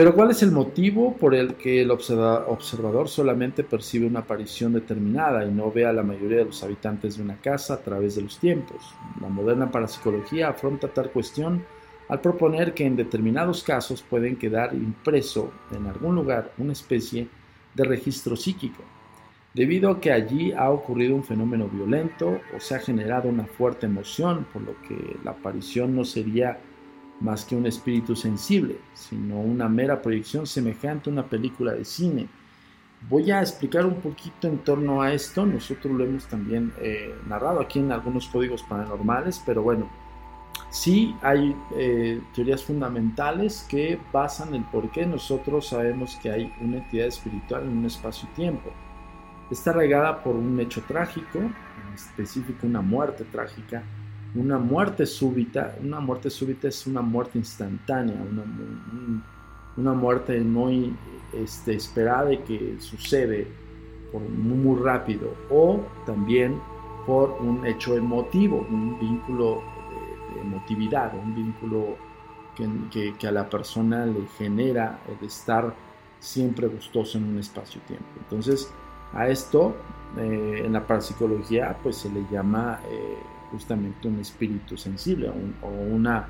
[0.01, 5.45] Pero ¿cuál es el motivo por el que el observador solamente percibe una aparición determinada
[5.45, 8.23] y no ve a la mayoría de los habitantes de una casa a través de
[8.23, 8.79] los tiempos?
[9.21, 11.67] La moderna parapsicología afronta tal cuestión
[12.09, 17.29] al proponer que en determinados casos pueden quedar impreso en algún lugar una especie
[17.75, 18.83] de registro psíquico
[19.53, 23.85] debido a que allí ha ocurrido un fenómeno violento o se ha generado una fuerte
[23.85, 26.59] emoción, por lo que la aparición no sería
[27.21, 32.29] más que un espíritu sensible, sino una mera proyección semejante a una película de cine.
[33.09, 37.61] Voy a explicar un poquito en torno a esto, nosotros lo hemos también eh, narrado
[37.61, 39.89] aquí en algunos códigos paranormales, pero bueno,
[40.71, 46.79] sí hay eh, teorías fundamentales que basan el por qué nosotros sabemos que hay una
[46.79, 48.71] entidad espiritual en un espacio-tiempo
[49.51, 53.83] está regada por un hecho trágico, en específico una muerte trágica,
[54.35, 55.77] una muerte súbita.
[55.83, 58.17] Una muerte súbita es una muerte instantánea,
[59.77, 60.95] una, muerte muy
[61.33, 63.47] este, esperada y que sucede
[64.13, 66.61] por muy, rápido, o también
[67.07, 69.63] por un hecho emotivo, un vínculo
[70.35, 71.97] de, emotividad, un vínculo
[72.91, 75.75] que, que, a la persona le genera el estar
[76.19, 78.07] siempre gustoso en un espacio-tiempo.
[78.19, 78.71] Entonces,
[79.13, 79.75] a esto,
[80.19, 83.17] eh, en la parapsicología, pues se le llama eh,
[83.51, 85.31] justamente un espíritu sensible
[85.63, 86.29] o, una,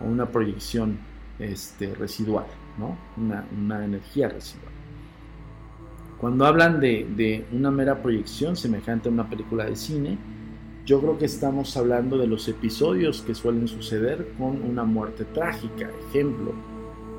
[0.00, 0.98] una, proyección
[1.38, 2.46] este, residual,
[2.78, 2.96] ¿no?
[3.16, 4.72] una, energía residual.
[6.18, 10.18] Cuando hablan de, de, una mera proyección semejante a una película de cine,
[10.86, 15.90] yo creo que estamos hablando de los episodios que suelen suceder con una muerte trágica.
[16.08, 16.54] Ejemplo,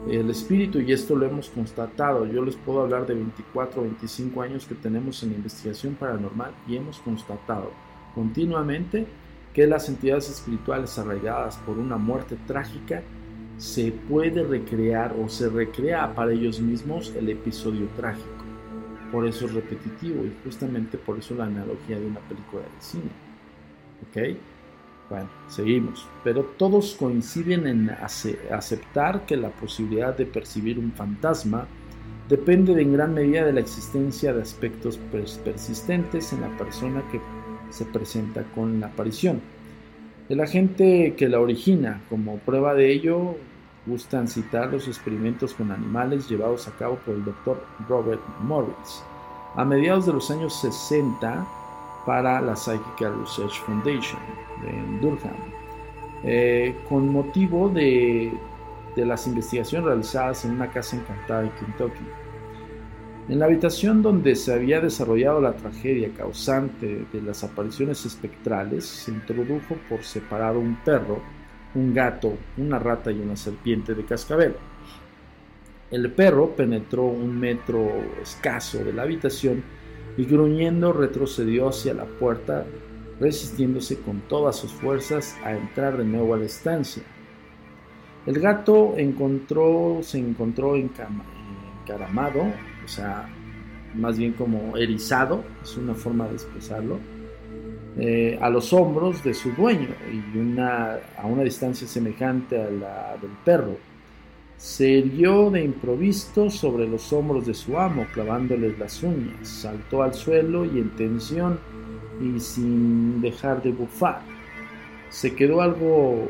[0.10, 4.42] el espíritu, y esto lo hemos constatado, yo les puedo hablar de 24 o 25
[4.42, 7.72] años que tenemos en investigación paranormal y hemos constatado
[8.16, 9.06] continuamente
[9.58, 13.02] que las entidades espirituales arraigadas por una muerte trágica
[13.58, 18.46] se puede recrear o se recrea para ellos mismos el episodio trágico.
[19.12, 23.10] Por eso es repetitivo y justamente por eso la analogía de una película de cine.
[24.08, 24.38] ¿Ok?
[25.10, 26.08] Bueno, seguimos.
[26.24, 31.66] Pero todos coinciden en aceptar que la posibilidad de percibir un fantasma
[32.30, 35.00] depende en gran medida de la existencia de aspectos
[35.44, 37.20] persistentes en la persona que
[37.70, 39.42] se presenta con la aparición.
[40.30, 43.36] El agente que la origina, como prueba de ello,
[43.86, 47.64] gustan citar los experimentos con animales llevados a cabo por el Dr.
[47.88, 49.04] Robert Morris
[49.56, 51.46] a mediados de los años 60
[52.06, 54.20] para la Psychical Research Foundation
[54.62, 55.36] de Durham,
[56.24, 58.32] eh, con motivo de,
[58.96, 62.06] de las investigaciones realizadas en una casa encantada en Kentucky.
[63.30, 69.12] En la habitación donde se había desarrollado la tragedia causante de las apariciones espectrales, se
[69.12, 71.20] introdujo por separado un perro,
[71.76, 74.56] un gato, una rata y una serpiente de cascabel.
[75.92, 77.90] El perro penetró un metro
[78.22, 79.62] escaso de la habitación
[80.16, 82.66] y gruñendo retrocedió hacia la puerta,
[83.20, 87.04] resistiéndose con todas sus fuerzas a entrar de nuevo a la estancia.
[88.26, 92.46] El gato encontró, se encontró encaramado,
[92.88, 93.28] o sea,
[93.96, 97.00] más bien como erizado, es una forma de expresarlo,
[97.98, 103.18] eh, a los hombros de su dueño y una, a una distancia semejante a la
[103.22, 103.76] del perro.
[104.56, 109.48] Se hirió de improviso sobre los hombros de su amo, clavándoles las uñas.
[109.48, 111.60] Saltó al suelo y en tensión
[112.22, 114.22] y sin dejar de bufar.
[115.10, 116.30] Se quedó algo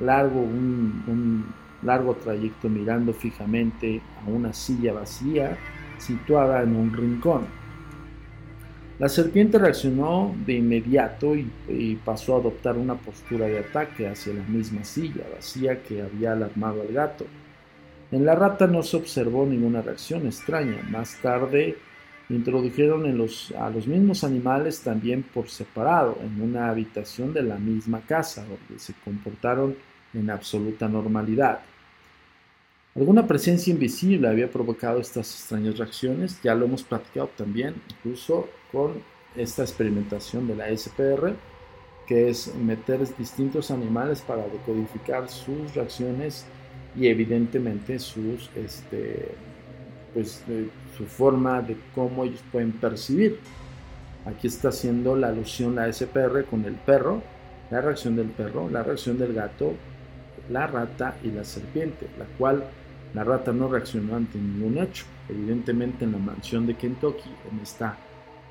[0.00, 1.46] largo, un, un
[1.82, 5.56] largo trayecto mirando fijamente a una silla vacía
[6.02, 7.46] situada en un rincón.
[8.98, 14.44] La serpiente reaccionó de inmediato y, pasó a adoptar una postura de ataque hacia la
[14.44, 17.26] misma silla vacía que había alarmado al gato.
[18.10, 20.82] En la rata no se observó ninguna reacción extraña.
[20.90, 21.78] Más tarde
[22.28, 28.42] introdujeron a los mismos animales también por separado en una habitación de la misma casa,
[28.42, 29.74] donde se comportaron
[30.14, 31.60] en absoluta normalidad.
[32.94, 38.92] Alguna presencia invisible había provocado estas extrañas reacciones, ya lo hemos platicado también, incluso con
[39.34, 41.34] esta experimentación de la SPR,
[42.06, 46.44] que es meter distintos animales para decodificar sus reacciones
[46.94, 49.28] y evidentemente sus, este,
[50.12, 50.44] pues,
[50.98, 53.38] su forma de cómo ellos pueden percibir.
[54.26, 57.22] Aquí está haciendo la alusión la SPR con el perro,
[57.70, 59.72] la reacción del perro, la reacción del gato,
[60.50, 62.64] la rata y la serpiente, la cual
[63.14, 65.04] la rata no reaccionó ante ningún hecho.
[65.28, 67.96] Evidentemente en la mansión de Kentucky, en esta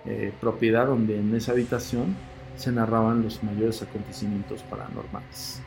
[0.05, 2.15] eh, propiedad donde en esa habitación
[2.55, 5.61] se narraban los mayores acontecimientos paranormales.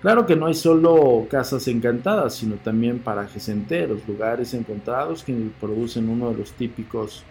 [0.00, 6.10] Claro que no hay solo casas encantadas, sino también parajes enteros, lugares encontrados que producen
[6.10, 7.24] uno de los típicos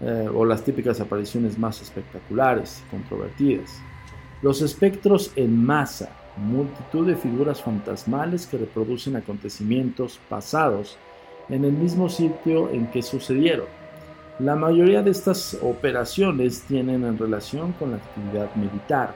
[0.00, 3.78] eh, o las típicas apariciones más espectaculares y controvertidas.
[4.40, 10.96] Los espectros en masa, multitud de figuras fantasmales que reproducen acontecimientos pasados
[11.48, 13.66] en el mismo sitio en que sucedieron.
[14.38, 19.14] La mayoría de estas operaciones tienen en relación con la actividad militar.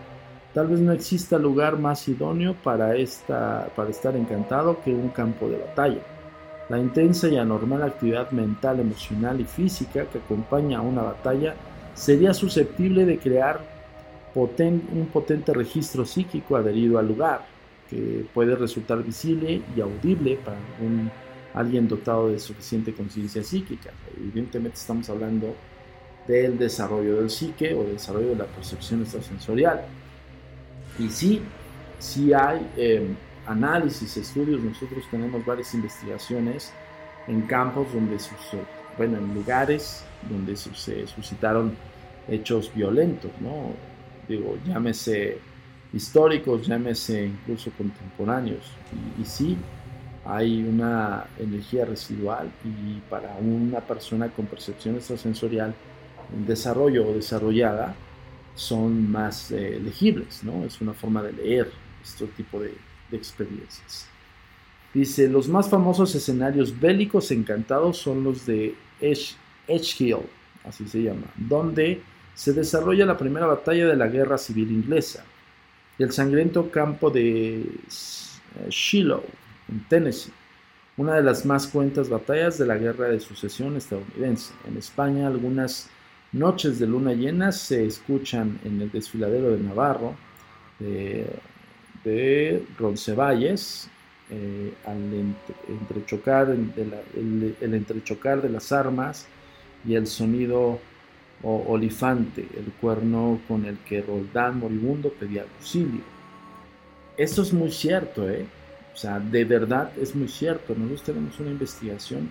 [0.54, 5.48] Tal vez no exista lugar más idóneo para, esta, para estar encantado que un campo
[5.48, 6.00] de batalla.
[6.68, 11.54] La intensa y anormal actividad mental, emocional y física que acompaña a una batalla
[11.94, 13.77] sería susceptible de crear
[14.34, 17.46] un potente registro psíquico adherido al lugar,
[17.90, 21.10] que puede resultar visible y audible para un,
[21.54, 23.90] alguien dotado de suficiente conciencia psíquica.
[24.16, 25.54] Evidentemente estamos hablando
[26.26, 29.82] del desarrollo del psique o del desarrollo de la percepción extrasensorial.
[30.98, 31.40] Y sí,
[31.98, 33.16] sí hay em,
[33.46, 36.72] análisis, estudios, nosotros tenemos varias investigaciones
[37.26, 38.16] en campos donde
[38.96, 41.72] bueno, en lugares donde se suscitaron
[42.28, 43.72] hechos violentos, ¿no?
[44.28, 45.38] Digo, llámese
[45.92, 48.64] históricos, llámese incluso contemporáneos.
[49.20, 49.56] Y, sí,
[50.24, 55.74] hay una energía residual y para una persona con percepción extrasensorial
[56.34, 57.94] en desarrollo o desarrollada
[58.54, 60.64] son más eh, legibles, ¿no?
[60.64, 61.70] Es una forma de leer
[62.02, 62.74] este tipo de,
[63.10, 64.06] experiencias.
[64.92, 69.34] Dice, los más famosos escenarios bélicos encantados son los de Edge
[69.98, 70.26] Hill,
[70.64, 72.02] así se llama, donde
[72.38, 75.24] se desarrolla la primera batalla de la Guerra Civil Inglesa,
[75.98, 77.64] el sangriento campo de eh,
[78.68, 79.24] Shiloh,
[79.68, 80.32] en Tennessee,
[80.96, 84.52] una de las más cuentas batallas de la Guerra de Sucesión estadounidense.
[84.68, 85.90] En España, algunas
[86.30, 90.14] noches de luna llena se escuchan en el desfiladero de Navarro,
[90.78, 93.90] de, Roncevalles,
[94.30, 95.34] eh, al
[95.68, 99.26] entrechocar el entrechocar de las armas
[99.84, 100.78] y el sonido
[101.42, 106.00] o olifante, el cuerno con el que Roldán moribundo pedía auxilio.
[107.16, 108.46] Esto es muy cierto, ¿eh?
[108.94, 110.74] O sea, de verdad es muy cierto.
[110.74, 112.30] Nosotros tenemos una investigación.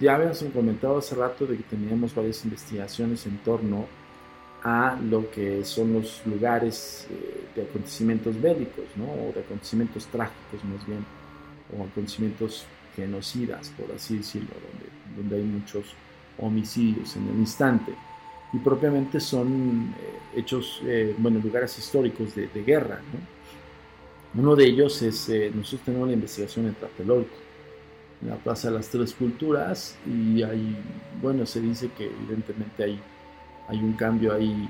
[0.00, 3.86] Ya habíamos comentado hace rato de que teníamos varias investigaciones en torno
[4.62, 9.04] a lo que son los lugares eh, de acontecimientos bélicos, ¿no?
[9.04, 11.04] O de acontecimientos trágicos más bien.
[11.76, 12.64] o acontecimientos
[12.96, 14.50] genocidas, por así decirlo,
[15.16, 15.94] donde hay muchos
[16.38, 17.92] homicidios en el instante.
[18.52, 23.00] Y propiamente son eh, hechos, eh, bueno, lugares históricos de, guerra.
[23.12, 24.40] ¿no?
[24.40, 27.34] Uno de ellos es, eh, nosotros tenemos la investigación en Tlatelolco,
[28.22, 30.76] en la Plaza de las Tres Culturas, y hay,
[31.20, 33.00] bueno, se dice que evidentemente hay,
[33.68, 34.68] hay un cambio ahí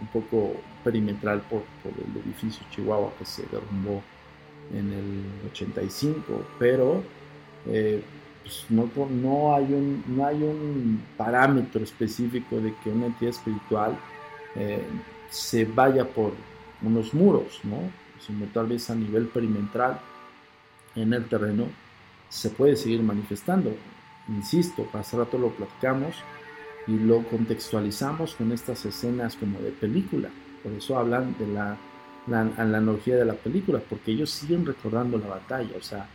[0.00, 4.02] un poco perimetral por, por el edificio Chihuahua que se derrumbó
[4.72, 6.22] en el 85,
[6.58, 7.02] pero
[7.66, 8.02] eh,
[8.42, 13.96] pues no, no, hay un, no hay un parámetro específico de que una entidad espiritual
[14.56, 14.84] eh,
[15.30, 16.32] se vaya por
[16.82, 17.78] unos muros, ¿no?
[18.24, 20.00] sino tal vez a nivel perimetral
[20.94, 21.66] en el terreno
[22.28, 23.74] se puede seguir manifestando.
[24.28, 26.14] Insisto, hace rato lo platicamos
[26.86, 30.30] y lo contextualizamos con estas escenas como de película.
[30.62, 31.76] Por eso hablan de la,
[32.26, 35.72] la, la analogía de la película, porque ellos siguen recordando la batalla.
[35.76, 36.08] O sea,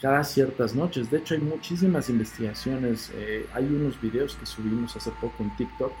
[0.00, 1.10] cada ciertas noches.
[1.10, 3.10] De hecho, hay muchísimas investigaciones.
[3.14, 5.92] Eh, hay unos videos que subimos hace poco en TikTok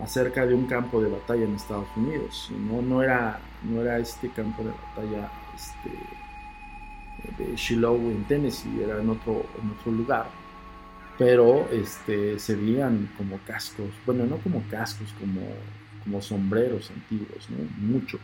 [0.00, 2.50] acerca de un campo de batalla en Estados Unidos.
[2.68, 9.00] No, no, era, no era este campo de batalla este, de Shiloh en Tennessee, era
[9.00, 10.26] en otro, en otro lugar.
[11.18, 15.42] Pero este, se veían como cascos, bueno, no como cascos, como,
[16.02, 17.48] como sombreros antiguos,
[17.78, 18.20] muchos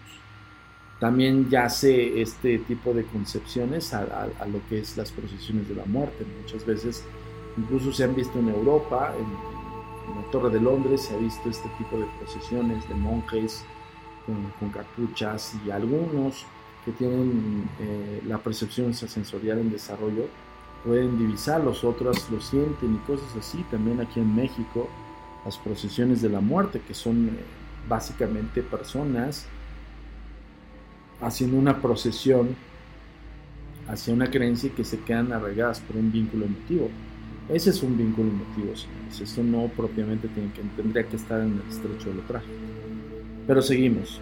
[1.01, 6.27] también yace este tipo de concepciones a, lo que es las procesiones de la muerte.
[6.43, 7.05] Muchas veces,
[7.57, 9.59] incluso se han visto en Europa, en,
[10.17, 13.65] la Torre de Londres, se ha visto este tipo de procesiones de monjes
[14.27, 16.45] con, capuchas y algunos
[16.85, 20.27] que tienen eh, la percepción sensorial en desarrollo
[20.85, 23.65] pueden divisar, los otros lo sienten y cosas así.
[23.71, 24.89] También aquí en México,
[25.45, 27.33] las procesiones de la muerte, que son eh,
[27.89, 29.47] básicamente personas
[31.21, 32.57] haciendo una procesión
[33.89, 36.91] hacia una creencia que se quedan arraigadas por un vínculo emotivo.
[37.49, 39.21] Ese es un vínculo emotivo, señores.
[39.21, 42.53] Eso no propiamente tiene que, tendría que estar en el estrecho de lo trágico.
[43.47, 44.21] Pero seguimos.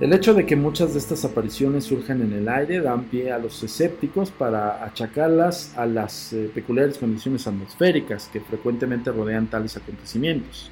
[0.00, 3.38] El hecho de que muchas de estas apariciones surjan en el aire dan pie a
[3.38, 10.70] los escépticos para achacarlas a las eh, peculiares condiciones atmosféricas que frecuentemente rodean tales acontecimientos.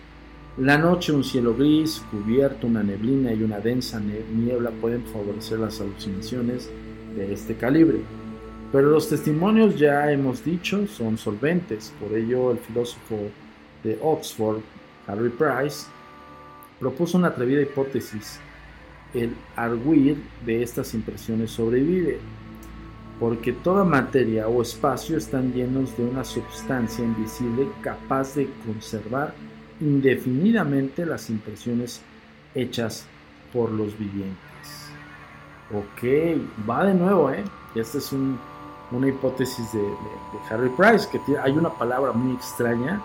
[0.57, 5.80] La noche, un cielo gris, cubierto, una neblina y una densa niebla pueden favorecer las
[5.80, 6.70] alucinaciones
[7.16, 7.98] de este calibre.
[8.70, 11.92] Pero los testimonios, ya hemos dicho, son solventes.
[12.00, 13.18] Por ello, el filósofo
[13.82, 14.61] de Oxford,
[15.09, 15.86] Harry Price,
[16.78, 18.38] propuso una atrevida hipótesis.
[19.12, 22.20] El arguir de estas impresiones sobrevive,
[23.18, 29.34] porque toda materia o espacio están llenos de una sustancia invisible capaz de conservar
[29.80, 32.00] indefinidamente las impresiones
[32.54, 33.06] hechas
[33.52, 34.38] por los vivientes.
[35.72, 37.44] Ok, va de nuevo, ¿eh?
[37.74, 39.82] Esta es una hipótesis de,
[40.50, 43.00] Harry Price, que hay una palabra muy extraña,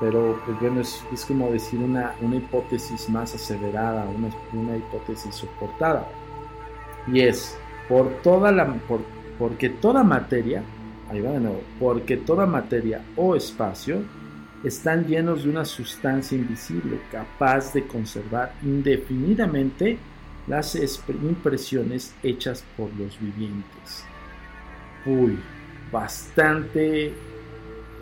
[0.00, 6.06] pero pues bueno, es, como decir una, una, hipótesis más aseverada, una, una, hipótesis soportada.
[7.06, 7.56] Y es,
[7.88, 9.00] por toda la, por,
[9.38, 10.62] porque toda materia,
[11.10, 14.02] ahí va de nuevo, porque toda materia o espacio
[14.64, 19.98] están llenos de una sustancia invisible capaz de conservar indefinidamente
[20.46, 20.74] las
[21.08, 24.04] impresiones hechas por los vivientes.
[25.06, 25.38] Uy,
[25.92, 27.12] bastante,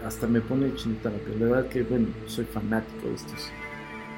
[0.04, 1.40] hasta me pone chinita la piel.
[1.40, 3.50] La verdad que, bueno, soy fanático de estos,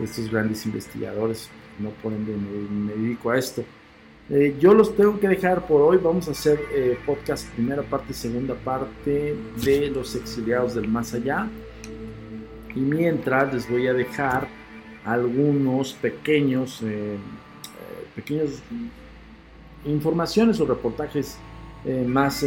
[0.03, 3.65] estos grandes investigadores, no por ende me, dedico a esto.
[4.31, 5.99] Eh, yo los tengo que dejar por hoy.
[6.03, 11.49] Vamos a hacer eh, podcast primera parte, segunda parte de los exiliados del más allá.
[12.75, 14.49] Y mientras les voy a dejar
[15.05, 17.19] algunos pequeños, eh, eh,
[18.15, 18.63] pequeños
[19.85, 21.39] informaciones o reportajes
[21.85, 22.45] eh, más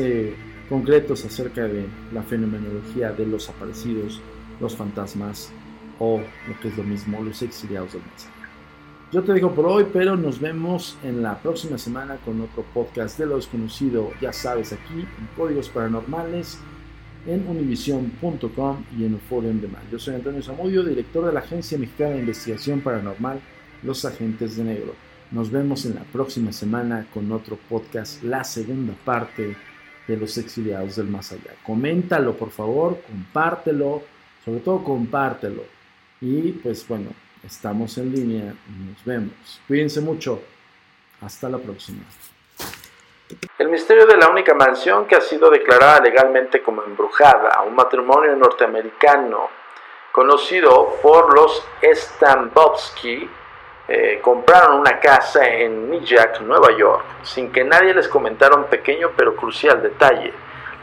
[0.70, 4.20] concretos acerca de la fenomenología de los aparecidos,
[4.60, 5.52] los fantasmas
[6.00, 8.28] o lo que es lo mismo, los exiliados del más
[9.12, 13.18] Yo te dejo por hoy, pero nos vemos en la próxima semana con otro podcast
[13.18, 16.60] de lo desconocido, ya sabes, aquí en Códigos Paranormales
[17.28, 19.84] en univision.com y en Euphoria en demás.
[19.92, 23.40] Yo soy Antonio Zamudio, director de la Agencia Mexicana de Investigación Paranormal,
[23.84, 24.96] Los Agentes de Negro.
[25.32, 29.56] Nos vemos en la próxima semana con otro podcast, la segunda parte
[30.08, 31.54] de Los Exiliados del Más Allá.
[31.66, 34.04] Coméntalo, por favor, compártelo,
[34.46, 35.64] sobre todo compártelo.
[36.22, 37.10] Y pues bueno,
[37.44, 39.62] estamos en línea, nos vemos.
[39.68, 40.42] Cuídense mucho.
[41.20, 42.04] Hasta la próxima.
[43.58, 48.36] El misterio de la única mansión que ha sido declarada legalmente como embrujada, un matrimonio
[48.36, 49.50] norteamericano
[50.12, 53.30] conocido por los Stambovsky,
[53.88, 59.12] eh, compraron una casa en Nyack, Nueva York, sin que nadie les comentara un pequeño
[59.16, 60.34] pero crucial detalle.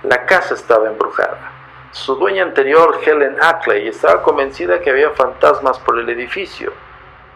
[0.03, 1.53] La casa estaba embrujada.
[1.92, 6.72] Su dueña anterior, Helen Ackley, estaba convencida que había fantasmas por el edificio,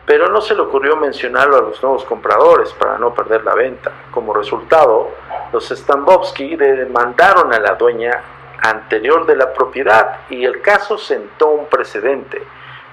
[0.08, 3.92] pero no se le ocurrió mencionarlo a los nuevos compradores para no perder la venta.
[4.10, 5.10] Como resultado,
[5.52, 8.22] los Stambovsky demandaron a la dueña
[8.62, 12.42] anterior de la propiedad y el caso sentó un precedente,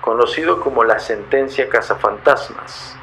[0.01, 2.97] conocido como la sentencia cazafantasmas.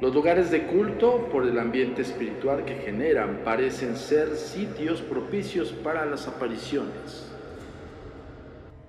[0.00, 6.06] Los lugares de culto, por el ambiente espiritual que generan, parecen ser sitios propicios para
[6.06, 7.27] las apariciones.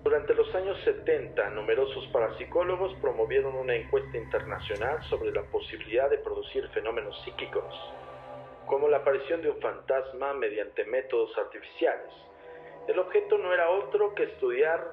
[0.09, 6.67] Durante los años 70, numerosos parapsicólogos promovieron una encuesta internacional sobre la posibilidad de producir
[6.69, 7.63] fenómenos psíquicos,
[8.65, 12.11] como la aparición de un fantasma mediante métodos artificiales.
[12.87, 14.83] El objeto no era otro que estudiar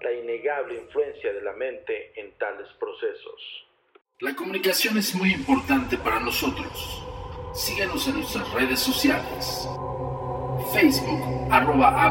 [0.00, 3.68] la innegable influencia de la mente en tales procesos.
[4.18, 7.06] La comunicación es muy importante para nosotros.
[7.54, 9.68] Síguenos en nuestras redes sociales.
[10.74, 12.10] Facebook, arroba.